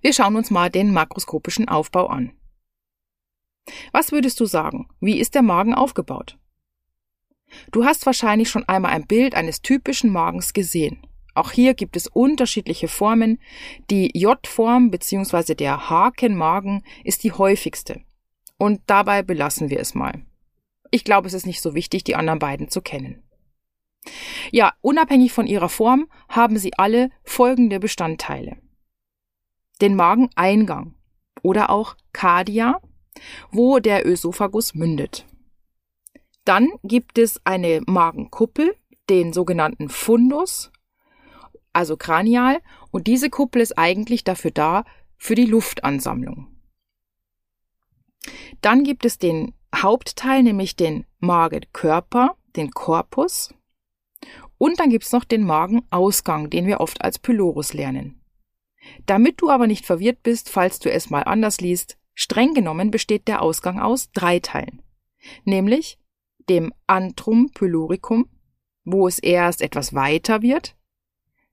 Wir 0.00 0.12
schauen 0.12 0.36
uns 0.36 0.50
mal 0.50 0.70
den 0.70 0.92
makroskopischen 0.92 1.68
Aufbau 1.68 2.06
an. 2.06 2.32
Was 3.92 4.12
würdest 4.12 4.40
du 4.40 4.46
sagen? 4.46 4.88
Wie 5.00 5.18
ist 5.18 5.34
der 5.34 5.42
Magen 5.42 5.74
aufgebaut? 5.74 6.38
Du 7.70 7.84
hast 7.84 8.06
wahrscheinlich 8.06 8.48
schon 8.48 8.64
einmal 8.68 8.92
ein 8.92 9.06
Bild 9.06 9.34
eines 9.34 9.62
typischen 9.62 10.10
Magens 10.10 10.52
gesehen. 10.52 11.06
Auch 11.34 11.52
hier 11.52 11.74
gibt 11.74 11.96
es 11.96 12.06
unterschiedliche 12.06 12.88
Formen. 12.88 13.40
Die 13.90 14.10
J-Form 14.14 14.90
bzw. 14.90 15.54
der 15.54 15.90
Hakenmagen 15.90 16.82
ist 17.04 17.24
die 17.24 17.32
häufigste. 17.32 18.00
Und 18.58 18.80
dabei 18.86 19.22
belassen 19.22 19.70
wir 19.70 19.80
es 19.80 19.94
mal. 19.94 20.24
Ich 20.90 21.04
glaube, 21.04 21.26
es 21.28 21.34
ist 21.34 21.46
nicht 21.46 21.60
so 21.60 21.74
wichtig, 21.74 22.04
die 22.04 22.16
anderen 22.16 22.38
beiden 22.38 22.68
zu 22.68 22.80
kennen. 22.80 23.22
Ja, 24.52 24.72
unabhängig 24.80 25.32
von 25.32 25.46
ihrer 25.46 25.68
Form 25.68 26.08
haben 26.28 26.58
sie 26.58 26.72
alle 26.78 27.10
folgende 27.24 27.80
Bestandteile. 27.80 28.56
Den 29.80 29.96
Mageneingang 29.96 30.94
oder 31.42 31.70
auch 31.70 31.96
Cardia, 32.12 32.80
wo 33.50 33.78
der 33.78 34.06
Ösophagus 34.06 34.74
mündet. 34.74 35.26
Dann 36.44 36.68
gibt 36.82 37.18
es 37.18 37.40
eine 37.44 37.82
Magenkuppel, 37.86 38.76
den 39.10 39.32
sogenannten 39.32 39.88
Fundus, 39.88 40.70
also 41.72 41.96
kranial, 41.96 42.60
und 42.90 43.06
diese 43.06 43.28
Kuppel 43.30 43.60
ist 43.60 43.76
eigentlich 43.76 44.24
dafür 44.24 44.52
da, 44.52 44.84
für 45.18 45.34
die 45.34 45.44
Luftansammlung. 45.44 46.55
Dann 48.60 48.84
gibt 48.84 49.04
es 49.04 49.18
den 49.18 49.54
Hauptteil, 49.74 50.42
nämlich 50.42 50.76
den 50.76 51.06
Magenkörper, 51.18 52.36
den 52.56 52.70
Korpus. 52.70 53.54
Und 54.58 54.80
dann 54.80 54.90
gibt 54.90 55.04
es 55.04 55.12
noch 55.12 55.24
den 55.24 55.44
Magenausgang, 55.44 56.48
den 56.50 56.66
wir 56.66 56.80
oft 56.80 57.02
als 57.02 57.18
Pylorus 57.18 57.74
lernen. 57.74 58.22
Damit 59.04 59.40
du 59.40 59.50
aber 59.50 59.66
nicht 59.66 59.84
verwirrt 59.84 60.22
bist, 60.22 60.48
falls 60.48 60.78
du 60.78 60.90
es 60.90 61.10
mal 61.10 61.22
anders 61.22 61.60
liest, 61.60 61.98
streng 62.14 62.54
genommen 62.54 62.90
besteht 62.90 63.28
der 63.28 63.42
Ausgang 63.42 63.80
aus 63.80 64.10
drei 64.12 64.38
Teilen. 64.38 64.82
Nämlich 65.44 65.98
dem 66.48 66.72
Antrum 66.86 67.50
pyloricum, 67.52 68.30
wo 68.84 69.08
es 69.08 69.18
erst 69.18 69.60
etwas 69.60 69.94
weiter 69.94 70.42
wird, 70.42 70.76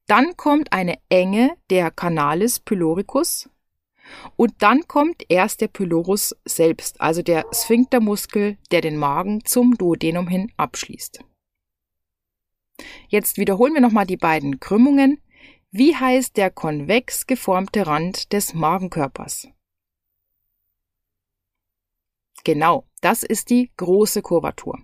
Dann 0.07 0.35
kommt 0.35 0.73
eine 0.73 0.99
Enge 1.09 1.55
der 1.69 1.89
Canalis 1.89 2.59
pyloricus. 2.59 3.49
Und 4.35 4.53
dann 4.59 4.87
kommt 4.87 5.23
erst 5.29 5.61
der 5.61 5.67
Pylorus 5.67 6.35
selbst, 6.45 6.99
also 7.01 7.21
der 7.21 7.45
Sphinktermuskel, 7.51 8.57
der 8.71 8.81
den 8.81 8.97
Magen 8.97 9.45
zum 9.45 9.75
Duodenum 9.77 10.27
hin 10.27 10.51
abschließt. 10.57 11.23
Jetzt 13.07 13.37
wiederholen 13.37 13.73
wir 13.73 13.81
nochmal 13.81 14.05
die 14.05 14.17
beiden 14.17 14.59
Krümmungen. 14.59 15.21
Wie 15.71 15.95
heißt 15.95 16.37
der 16.37 16.51
konvex 16.51 17.25
geformte 17.25 17.87
Rand 17.87 18.33
des 18.33 18.53
Magenkörpers? 18.53 19.47
Genau, 22.43 22.85
das 23.01 23.23
ist 23.23 23.49
die 23.49 23.71
große 23.77 24.21
Kurvatur. 24.21 24.79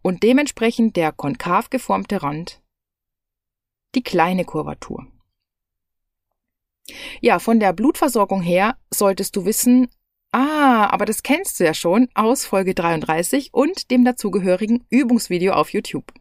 Und 0.00 0.22
dementsprechend 0.22 0.96
der 0.96 1.12
konkav 1.12 1.70
geformte 1.70 2.22
Rand 2.22 2.62
die 3.94 4.02
kleine 4.02 4.44
Kurvatur. 4.44 5.11
Ja, 7.20 7.38
von 7.38 7.60
der 7.60 7.72
Blutversorgung 7.72 8.42
her 8.42 8.76
solltest 8.90 9.36
du 9.36 9.44
wissen, 9.44 9.88
ah, 10.32 10.88
aber 10.90 11.04
das 11.04 11.22
kennst 11.22 11.60
du 11.60 11.64
ja 11.64 11.74
schon 11.74 12.08
aus 12.14 12.44
Folge 12.44 12.74
33 12.74 13.50
und 13.52 13.90
dem 13.90 14.04
dazugehörigen 14.04 14.84
Übungsvideo 14.90 15.52
auf 15.52 15.72
YouTube. 15.72 16.12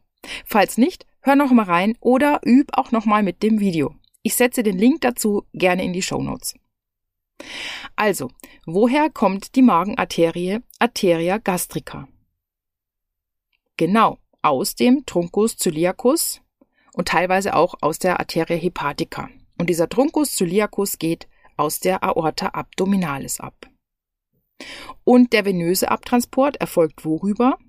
Falls 0.46 0.78
nicht, 0.78 1.06
hör 1.22 1.36
noch 1.36 1.52
mal 1.52 1.66
rein 1.66 1.98
oder 2.00 2.42
üb 2.46 2.70
auch 2.74 2.92
noch 2.92 3.06
mal 3.06 3.24
mit 3.24 3.42
dem 3.44 3.60
Video. 3.60 3.96
Ich 4.22 4.36
setze 4.36 4.62
den 4.62 4.78
Link 4.78 5.02
dazu 5.02 5.46
gerne 5.54 5.84
in 5.84 5.94
die 5.94 6.04
Show 6.04 6.22
Notes. 6.22 6.54
Also, 7.96 8.30
woher 8.66 9.10
kommt 9.10 9.56
die 9.56 9.64
Magenarterie 9.64 10.60
Arteria 10.78 11.40
gastrica? 11.40 12.08
Genau, 13.78 14.20
aus 14.44 14.76
dem 14.76 15.06
Truncus 15.08 15.58
celiacus 15.58 16.42
und 16.94 17.08
teilweise 17.08 17.56
auch 17.56 17.76
aus 17.82 17.98
der 17.98 18.20
Arteria 18.20 18.56
hepatica. 18.56 19.30
Und 19.62 19.68
dieser 19.70 19.90
Truncus 19.90 20.36
celiacus 20.36 20.98
geht 20.98 21.28
aus 21.56 21.80
der 21.80 22.04
Aorta 22.04 22.48
abdominalis 22.48 23.40
ab. 23.40 23.70
Und 25.04 25.34
der 25.34 25.46
venöse 25.46 25.92
Abtransport 25.92 26.58
erfolgt 26.58 27.06
worüber? 27.06 27.60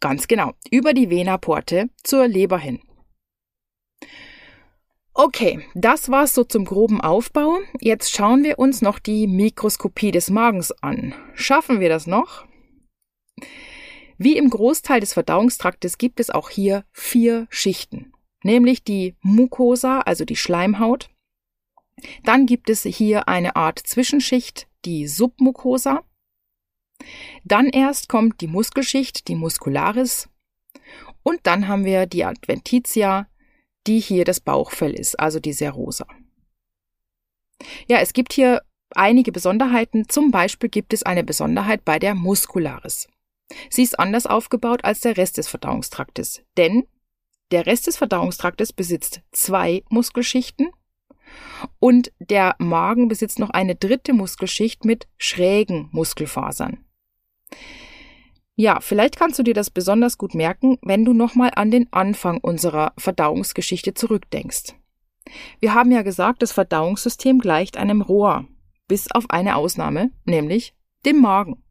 Ganz 0.00 0.26
genau, 0.26 0.54
über 0.70 0.94
die 0.94 1.10
Vena 1.10 1.36
porte 1.36 1.90
zur 2.02 2.26
Leber 2.26 2.56
hin. 2.56 2.80
Okay, 5.12 5.62
das 5.74 6.08
war's 6.08 6.34
so 6.34 6.42
zum 6.42 6.64
groben 6.64 7.02
Aufbau. 7.02 7.58
Jetzt 7.82 8.10
schauen 8.10 8.44
wir 8.44 8.58
uns 8.58 8.80
noch 8.80 9.00
die 9.00 9.26
Mikroskopie 9.26 10.10
des 10.10 10.30
Magens 10.30 10.72
an. 10.72 11.14
Schaffen 11.34 11.80
wir 11.80 11.90
das 11.90 12.06
noch? 12.06 12.46
Wie 14.16 14.38
im 14.38 14.48
Großteil 14.48 15.00
des 15.00 15.12
Verdauungstraktes 15.12 15.98
gibt 15.98 16.18
es 16.18 16.30
auch 16.30 16.48
hier 16.48 16.86
vier 16.92 17.46
Schichten, 17.50 18.13
nämlich 18.44 18.84
die 18.84 19.16
Mucosa, 19.20 20.00
also 20.00 20.24
die 20.24 20.36
Schleimhaut. 20.36 21.10
Dann 22.22 22.46
gibt 22.46 22.70
es 22.70 22.82
hier 22.82 23.28
eine 23.28 23.56
Art 23.56 23.78
Zwischenschicht, 23.78 24.68
die 24.84 25.06
Submucosa. 25.06 26.02
Dann 27.44 27.68
erst 27.68 28.08
kommt 28.08 28.40
die 28.40 28.46
Muskelschicht, 28.46 29.28
die 29.28 29.34
Muscularis. 29.34 30.28
Und 31.22 31.40
dann 31.44 31.68
haben 31.68 31.84
wir 31.84 32.06
die 32.06 32.24
Adventitia, 32.24 33.28
die 33.86 34.00
hier 34.00 34.24
das 34.24 34.40
Bauchfell 34.40 34.94
ist, 34.94 35.18
also 35.18 35.40
die 35.40 35.52
Serosa. 35.52 36.06
Ja, 37.88 37.98
es 37.98 38.12
gibt 38.12 38.32
hier 38.32 38.62
einige 38.90 39.32
Besonderheiten. 39.32 40.08
Zum 40.08 40.30
Beispiel 40.30 40.68
gibt 40.68 40.92
es 40.92 41.02
eine 41.02 41.24
Besonderheit 41.24 41.84
bei 41.84 41.98
der 41.98 42.14
Muscularis. 42.14 43.08
Sie 43.70 43.82
ist 43.82 43.98
anders 43.98 44.26
aufgebaut 44.26 44.84
als 44.84 45.00
der 45.00 45.16
Rest 45.16 45.38
des 45.38 45.48
Verdauungstraktes, 45.48 46.42
denn 46.56 46.86
der 47.54 47.66
Rest 47.66 47.86
des 47.86 47.96
Verdauungstraktes 47.96 48.72
besitzt 48.72 49.22
zwei 49.30 49.84
Muskelschichten 49.88 50.70
und 51.78 52.10
der 52.18 52.56
Magen 52.58 53.06
besitzt 53.06 53.38
noch 53.38 53.50
eine 53.50 53.76
dritte 53.76 54.12
Muskelschicht 54.12 54.84
mit 54.84 55.06
schrägen 55.18 55.88
Muskelfasern. 55.92 56.84
Ja, 58.56 58.80
vielleicht 58.80 59.16
kannst 59.16 59.38
du 59.38 59.44
dir 59.44 59.54
das 59.54 59.70
besonders 59.70 60.18
gut 60.18 60.34
merken, 60.34 60.78
wenn 60.82 61.04
du 61.04 61.12
nochmal 61.12 61.52
an 61.54 61.70
den 61.70 61.92
Anfang 61.92 62.38
unserer 62.38 62.92
Verdauungsgeschichte 62.98 63.94
zurückdenkst. 63.94 64.74
Wir 65.60 65.74
haben 65.74 65.92
ja 65.92 66.02
gesagt, 66.02 66.42
das 66.42 66.50
Verdauungssystem 66.50 67.38
gleicht 67.38 67.76
einem 67.76 68.02
Rohr, 68.02 68.48
bis 68.88 69.10
auf 69.12 69.30
eine 69.30 69.54
Ausnahme, 69.54 70.10
nämlich 70.24 70.74
dem 71.06 71.20
Magen. 71.20 71.63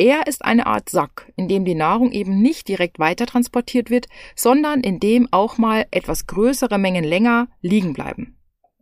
Er 0.00 0.26
ist 0.26 0.46
eine 0.46 0.64
Art 0.64 0.88
Sack, 0.88 1.30
in 1.36 1.46
dem 1.46 1.66
die 1.66 1.74
Nahrung 1.74 2.10
eben 2.10 2.40
nicht 2.40 2.68
direkt 2.68 2.98
weiter 2.98 3.26
transportiert 3.26 3.90
wird, 3.90 4.06
sondern 4.34 4.80
in 4.80 4.98
dem 4.98 5.30
auch 5.30 5.58
mal 5.58 5.86
etwas 5.90 6.26
größere 6.26 6.78
Mengen 6.78 7.04
länger 7.04 7.48
liegen 7.60 7.92
bleiben. 7.92 8.38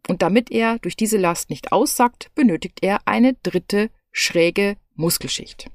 Und 0.07 0.23
damit 0.23 0.53
er 0.53 0.79
durch 0.79 0.95
diese 0.95 1.19
Last 1.19 1.51
nicht 1.51 1.73
aussackt, 1.73 2.33
benötigt 2.37 2.85
er 2.85 3.01
eine 3.07 3.35
dritte 3.35 3.91
schräge 4.13 4.77
Muskelschicht. 4.95 5.73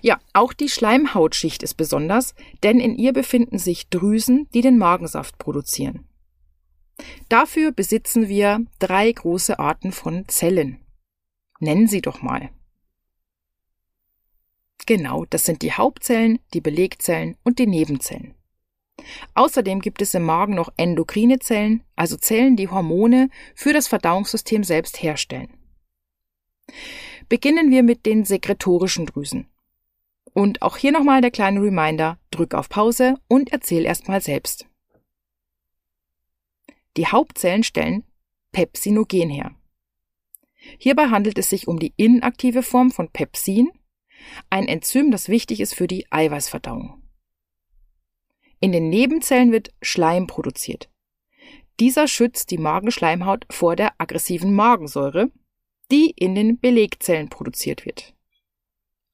Ja, 0.00 0.18
auch 0.32 0.54
die 0.54 0.70
Schleimhautschicht 0.70 1.62
ist 1.62 1.74
besonders, 1.74 2.34
denn 2.62 2.80
in 2.80 2.96
ihr 2.96 3.12
befinden 3.12 3.58
sich 3.58 3.90
Drüsen, 3.90 4.48
die 4.54 4.62
den 4.62 4.78
Magensaft 4.78 5.36
produzieren. 5.36 6.08
Dafür 7.28 7.70
besitzen 7.70 8.30
wir 8.30 8.64
drei 8.78 9.12
große 9.12 9.58
Arten 9.58 9.92
von 9.92 10.26
Zellen. 10.26 10.80
Nennen 11.60 11.86
sie 11.86 12.00
doch 12.00 12.22
mal. 12.22 12.48
Genau, 14.86 15.24
das 15.24 15.44
sind 15.44 15.62
die 15.62 15.72
Hauptzellen, 15.72 16.38
die 16.54 16.60
Belegzellen 16.60 17.36
und 17.42 17.58
die 17.58 17.66
Nebenzellen. 17.66 18.34
Außerdem 19.34 19.80
gibt 19.80 20.00
es 20.00 20.14
im 20.14 20.22
Magen 20.22 20.54
noch 20.54 20.72
endokrine 20.76 21.38
Zellen, 21.40 21.82
also 21.96 22.16
Zellen, 22.16 22.56
die 22.56 22.68
Hormone 22.68 23.28
für 23.54 23.72
das 23.72 23.88
Verdauungssystem 23.88 24.64
selbst 24.64 25.02
herstellen. 25.02 25.52
Beginnen 27.28 27.70
wir 27.70 27.82
mit 27.82 28.06
den 28.06 28.24
sekretorischen 28.24 29.06
Drüsen. 29.06 29.48
Und 30.32 30.62
auch 30.62 30.76
hier 30.76 30.92
nochmal 30.92 31.20
der 31.20 31.30
kleine 31.30 31.60
Reminder, 31.60 32.18
drück 32.30 32.54
auf 32.54 32.68
Pause 32.68 33.16
und 33.26 33.52
erzähl 33.52 33.84
erstmal 33.84 34.20
selbst. 34.20 34.66
Die 36.96 37.06
Hauptzellen 37.06 37.62
stellen 37.62 38.04
Pepsinogen 38.52 39.30
her. 39.30 39.54
Hierbei 40.78 41.08
handelt 41.08 41.38
es 41.38 41.50
sich 41.50 41.68
um 41.68 41.78
die 41.78 41.92
inaktive 41.96 42.62
Form 42.62 42.90
von 42.90 43.08
Pepsin 43.10 43.70
ein 44.50 44.68
Enzym, 44.68 45.10
das 45.10 45.28
wichtig 45.28 45.60
ist 45.60 45.74
für 45.74 45.86
die 45.86 46.06
Eiweißverdauung. 46.10 47.02
In 48.60 48.72
den 48.72 48.88
Nebenzellen 48.88 49.52
wird 49.52 49.74
Schleim 49.82 50.26
produziert. 50.26 50.90
Dieser 51.78 52.08
schützt 52.08 52.50
die 52.50 52.58
Magenschleimhaut 52.58 53.44
vor 53.50 53.76
der 53.76 53.92
aggressiven 53.98 54.54
Magensäure, 54.54 55.30
die 55.90 56.10
in 56.10 56.34
den 56.34 56.58
Belegzellen 56.58 57.28
produziert 57.28 57.84
wird. 57.84 58.14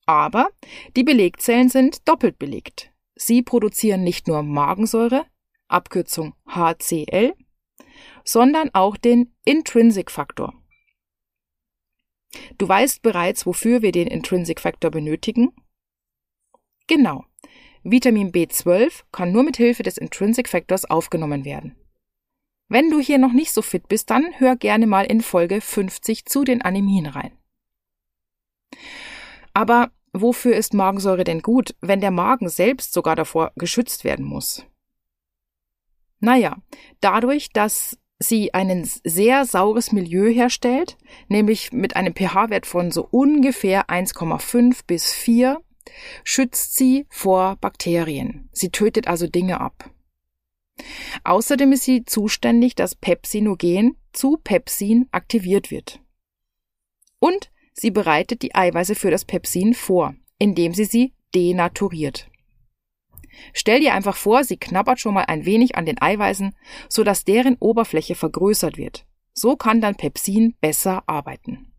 Aber 0.07 0.49
die 0.97 1.05
Belegzellen 1.05 1.69
sind 1.69 2.09
doppelt 2.09 2.39
belegt. 2.39 2.93
Sie 3.15 3.43
produzieren 3.43 4.05
nicht 4.05 4.29
nur 4.29 4.43
Magensäure, 4.43 5.27
Abkürzung 5.69 6.35
HCl, 6.47 7.35
sondern 8.25 8.71
auch 8.73 8.97
den 8.97 9.35
Intrinsic 9.45 10.11
Faktor. 10.11 10.55
Du 12.59 12.69
weißt 12.69 13.03
bereits, 13.03 13.47
wofür 13.47 13.83
wir 13.83 13.93
den 13.93 14.09
Intrinsic 14.09 14.61
Factor 14.61 14.91
benötigen? 14.91 15.53
Genau. 16.87 17.25
Vitamin 17.85 18.33
B12 18.33 19.03
kann 19.11 19.33
nur 19.33 19.43
mit 19.43 19.57
Hilfe 19.57 19.83
des 19.83 19.99
Intrinsic 19.99 20.49
Factors 20.49 20.85
aufgenommen 20.85 21.45
werden. 21.45 21.77
Wenn 22.69 22.91
du 22.91 23.01
hier 23.01 23.19
noch 23.19 23.33
nicht 23.33 23.53
so 23.53 23.61
fit 23.61 23.89
bist, 23.89 24.09
dann 24.11 24.39
hör 24.39 24.57
gerne 24.57 24.87
mal 24.87 25.05
in 25.05 25.21
Folge 25.21 25.61
50 25.61 26.25
zu 26.27 26.45
den 26.45 26.63
Anämien 26.63 27.07
rein. 27.07 27.37
Aber 29.53 29.91
wofür 30.13 30.57
ist 30.57 30.73
Magensäure 30.73 31.25
denn 31.25 31.43
gut, 31.43 31.75
wenn 31.81 32.01
der 32.01 32.11
Magen 32.11 32.49
selbst 32.49 32.93
sogar 32.93 33.17
davor 33.17 33.53
geschützt 33.57 34.05
werden 34.05 34.25
muss? 34.25 34.65
Naja, 36.21 36.57
dadurch, 37.01 37.51
dass 37.51 37.99
sie 38.23 38.55
ein 38.55 38.89
sehr 39.05 39.45
saures 39.45 39.93
Milieu 39.93 40.33
herstellt, 40.33 40.97
nämlich 41.29 41.73
mit 41.73 41.97
einem 41.97 42.15
pH-Wert 42.15 42.67
von 42.67 42.91
so 42.91 43.07
ungefähr 43.11 43.89
1,5 43.89 44.81
bis 44.87 45.13
4, 45.13 45.61
schützt 46.25 46.77
sie 46.77 47.07
vor 47.09 47.57
Bakterien. 47.57 48.49
Sie 48.53 48.71
tötet 48.71 49.09
also 49.09 49.27
Dinge 49.27 49.61
ab. 49.61 49.91
Außerdem 51.25 51.73
ist 51.73 51.85
sie 51.85 52.05
zuständig, 52.05 52.75
dass 52.75 52.95
Pepsinogen 52.95 53.97
zu 54.13 54.39
Pepsin 54.43 55.09
aktiviert 55.13 55.71
wird. 55.71 56.01
Und 57.19 57.51
sie 57.73 57.91
bereitet 57.91 58.43
die 58.43 58.55
Eiweiße 58.55 58.95
für 58.95 59.11
das 59.11 59.25
Pepsin 59.25 59.75
vor, 59.75 60.15
indem 60.39 60.75
sie 60.75 60.85
sie 60.85 61.13
denaturiert. 61.35 62.32
Stell 63.53 63.81
dir 63.81 63.95
einfach 63.95 64.17
vor, 64.17 64.45
sie 64.45 64.57
knabbert 64.57 65.01
schon 65.01 65.15
mal 65.15 65.25
ein 65.25 65.45
wenig 65.45 65.77
an 65.77 65.87
den 65.87 66.01
Eiweißen, 66.01 66.55
sodass 66.89 67.25
deren 67.25 67.57
Oberfläche 67.57 68.15
vergrößert 68.15 68.77
wird. 68.77 69.07
So 69.35 69.57
kann 69.57 69.81
dann 69.81 69.97
Pepsin 69.97 70.55
besser 70.61 71.03
arbeiten. 71.07 71.73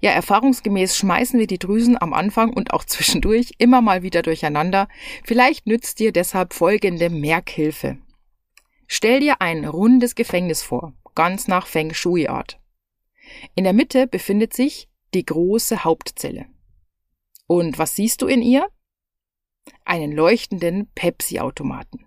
Ja, 0.00 0.10
erfahrungsgemäß 0.10 0.96
schmeißen 0.96 1.38
wir 1.38 1.46
die 1.46 1.58
Drüsen 1.58 2.00
am 2.00 2.12
Anfang 2.12 2.52
und 2.52 2.72
auch 2.72 2.84
zwischendurch 2.86 3.52
immer 3.58 3.80
mal 3.80 4.02
wieder 4.02 4.22
durcheinander. 4.22 4.88
Vielleicht 5.24 5.66
nützt 5.66 5.98
dir 5.98 6.12
deshalb 6.12 6.52
folgende 6.54 7.10
Merkhilfe. 7.10 7.98
Stell 8.86 9.20
dir 9.20 9.40
ein 9.40 9.64
rundes 9.64 10.14
Gefängnis 10.14 10.62
vor, 10.62 10.92
ganz 11.14 11.48
nach 11.48 11.66
Feng 11.66 11.94
Shui-Art. 11.94 12.60
In 13.54 13.64
der 13.64 13.72
Mitte 13.72 14.06
befindet 14.06 14.52
sich 14.52 14.88
die 15.14 15.24
große 15.24 15.84
Hauptzelle. 15.84 16.46
Und 17.46 17.78
was 17.78 17.94
siehst 17.96 18.22
du 18.22 18.26
in 18.26 18.42
ihr? 18.42 18.66
Einen 19.84 20.12
leuchtenden 20.12 20.88
Pepsi-Automaten. 20.94 22.06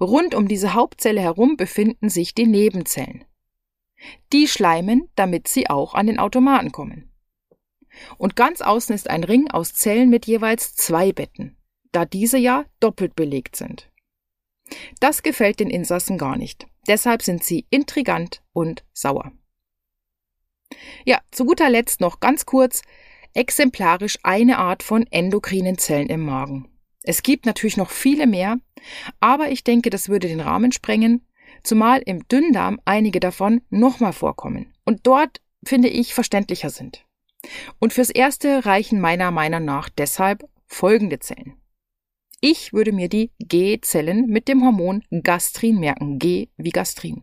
Rund 0.00 0.34
um 0.34 0.48
diese 0.48 0.74
Hauptzelle 0.74 1.20
herum 1.20 1.56
befinden 1.56 2.08
sich 2.08 2.34
die 2.34 2.46
Nebenzellen. 2.46 3.24
Die 4.32 4.48
schleimen, 4.48 5.08
damit 5.14 5.48
sie 5.48 5.70
auch 5.70 5.94
an 5.94 6.06
den 6.06 6.18
Automaten 6.18 6.72
kommen. 6.72 7.12
Und 8.18 8.36
ganz 8.36 8.60
außen 8.60 8.94
ist 8.94 9.10
ein 9.10 9.24
Ring 9.24 9.50
aus 9.50 9.74
Zellen 9.74 10.08
mit 10.08 10.26
jeweils 10.26 10.74
zwei 10.74 11.12
Betten, 11.12 11.56
da 11.92 12.04
diese 12.04 12.38
ja 12.38 12.64
doppelt 12.80 13.14
belegt 13.14 13.56
sind. 13.56 13.90
Das 15.00 15.22
gefällt 15.22 15.60
den 15.60 15.70
Insassen 15.70 16.18
gar 16.18 16.36
nicht. 16.36 16.66
Deshalb 16.88 17.22
sind 17.22 17.44
sie 17.44 17.66
intrigant 17.70 18.42
und 18.52 18.84
sauer. 18.92 19.32
Ja, 21.04 21.20
zu 21.30 21.44
guter 21.44 21.68
Letzt 21.68 22.00
noch 22.00 22.20
ganz 22.20 22.46
kurz 22.46 22.82
exemplarisch 23.34 24.18
eine 24.22 24.58
Art 24.58 24.82
von 24.82 25.06
endokrinen 25.10 25.78
Zellen 25.78 26.08
im 26.08 26.24
Magen. 26.24 26.68
Es 27.02 27.22
gibt 27.22 27.46
natürlich 27.46 27.76
noch 27.76 27.90
viele 27.90 28.26
mehr, 28.26 28.58
aber 29.20 29.50
ich 29.50 29.64
denke, 29.64 29.90
das 29.90 30.08
würde 30.08 30.28
den 30.28 30.40
Rahmen 30.40 30.72
sprengen, 30.72 31.26
zumal 31.62 32.00
im 32.04 32.26
Dünndarm 32.28 32.80
einige 32.84 33.20
davon 33.20 33.62
nochmal 33.70 34.12
vorkommen 34.12 34.72
und 34.84 35.06
dort, 35.06 35.40
finde 35.64 35.88
ich, 35.88 36.14
verständlicher 36.14 36.70
sind. 36.70 37.04
Und 37.80 37.92
fürs 37.92 38.10
Erste 38.10 38.66
reichen 38.66 39.00
meiner 39.00 39.30
Meinung 39.30 39.64
nach 39.64 39.88
deshalb 39.88 40.48
folgende 40.66 41.18
Zellen. 41.18 41.56
Ich 42.40 42.72
würde 42.72 42.92
mir 42.92 43.08
die 43.08 43.30
G-Zellen 43.38 44.26
mit 44.26 44.48
dem 44.48 44.64
Hormon 44.64 45.04
Gastrin 45.22 45.78
merken. 45.78 46.18
G 46.18 46.48
wie 46.56 46.70
Gastrin. 46.70 47.22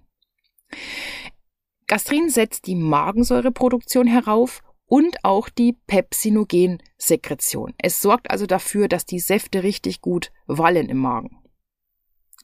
Gastrin 1.87 2.29
setzt 2.29 2.67
die 2.67 2.75
Magensäureproduktion 2.75 4.07
herauf 4.07 4.61
und 4.89 5.23
auch 5.23 5.47
die 5.49 5.73
Pepsinogensekretion. 5.87 7.73
Es 7.77 8.01
sorgt 8.01 8.31
also 8.31 8.45
dafür, 8.47 8.87
dass 8.87 9.05
die 9.05 9.19
Säfte 9.19 9.63
richtig 9.63 10.01
gut 10.01 10.31
wallen 10.47 10.89
im 10.89 10.97
Magen. 10.97 11.37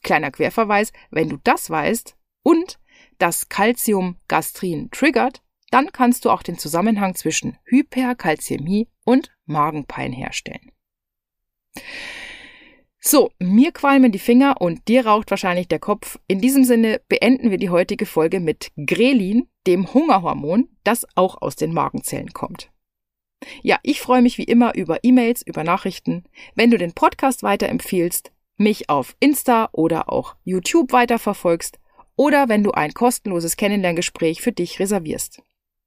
Kleiner 0.03 0.31
Querverweis, 0.31 0.93
wenn 1.09 1.27
du 1.29 1.37
das 1.43 1.69
weißt 1.69 2.15
und 2.43 2.79
das 3.17 3.49
Calcium-Gastrin 3.49 4.91
triggert, 4.91 5.41
dann 5.71 5.91
kannst 5.91 6.23
du 6.25 6.29
auch 6.29 6.43
den 6.43 6.59
Zusammenhang 6.59 7.15
zwischen 7.15 7.57
Hyperkalzämie 7.65 8.87
und 9.03 9.35
Magenpein 9.45 10.13
herstellen. 10.13 10.71
So, 13.07 13.29
mir 13.37 13.71
qualmen 13.71 14.11
die 14.11 14.17
Finger 14.17 14.59
und 14.59 14.87
dir 14.87 15.05
raucht 15.05 15.29
wahrscheinlich 15.29 15.67
der 15.67 15.77
Kopf. 15.77 16.17
In 16.27 16.41
diesem 16.41 16.63
Sinne 16.63 17.01
beenden 17.07 17.51
wir 17.51 17.59
die 17.59 17.69
heutige 17.69 18.07
Folge 18.07 18.39
mit 18.39 18.71
Grelin, 18.83 19.47
dem 19.67 19.93
Hungerhormon, 19.93 20.69
das 20.83 21.05
auch 21.13 21.39
aus 21.39 21.55
den 21.55 21.71
Magenzellen 21.71 22.33
kommt. 22.33 22.71
Ja, 23.61 23.77
ich 23.83 24.01
freue 24.01 24.23
mich 24.23 24.39
wie 24.39 24.43
immer 24.45 24.73
über 24.73 25.03
E-Mails, 25.03 25.43
über 25.45 25.63
Nachrichten. 25.63 26.23
Wenn 26.55 26.71
du 26.71 26.79
den 26.79 26.93
Podcast 26.93 27.43
weiterempfiehlst, 27.43 28.31
mich 28.57 28.89
auf 28.89 29.15
Insta 29.19 29.69
oder 29.71 30.11
auch 30.11 30.35
YouTube 30.43 30.91
weiterverfolgst 30.91 31.77
oder 32.15 32.49
wenn 32.49 32.63
du 32.63 32.71
ein 32.71 32.95
kostenloses 32.95 33.55
Kennenlerngespräch 33.55 34.41
für 34.41 34.51
dich 34.51 34.79
reservierst. 34.79 35.43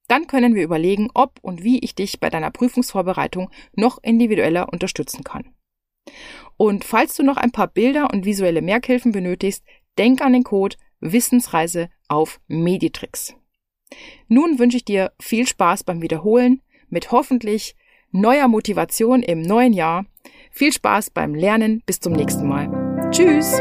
Dann 0.07 0.29
können 0.29 0.55
wir 0.55 0.63
überlegen, 0.63 1.11
ob 1.15 1.41
und 1.43 1.65
wie 1.65 1.81
ich 1.81 1.97
dich 1.97 2.21
bei 2.21 2.31
deiner 2.31 2.53
Prüfungsvorbereitung 2.53 3.51
noch 3.75 3.99
individueller 4.05 4.73
unterstützen 4.73 5.25
kann. 5.25 5.53
Und 6.59 6.85
falls 6.85 7.17
du 7.17 7.23
noch 7.23 7.39
ein 7.39 7.53
paar 7.53 7.69
Bilder 7.69 8.13
und 8.13 8.27
visuelle 8.27 8.61
Merkhilfen 8.61 9.13
benötigst, 9.13 9.65
denk 9.97 10.21
an 10.21 10.35
den 10.35 10.45
Code 10.45 10.77
Wissensreise 11.01 11.89
auf 12.09 12.41
Meditrix. 12.49 13.35
Nun 14.27 14.59
wünsche 14.59 14.77
ich 14.77 14.85
dir 14.85 15.13
viel 15.21 15.47
Spaß 15.47 15.85
beim 15.85 16.03
Wiederholen 16.03 16.61
mit 16.91 17.13
hoffentlich 17.13 17.77
neuer 18.11 18.49
Motivation 18.49 19.23
im 19.23 19.41
neuen 19.41 19.73
Jahr. 19.73 20.05
Viel 20.51 20.73
Spaß 20.73 21.11
beim 21.11 21.35
Lernen. 21.35 21.83
Bis 21.87 22.01
zum 22.01 22.13
nächsten 22.13 22.49
Mal. 22.49 23.11
Tschüss! 23.11 23.61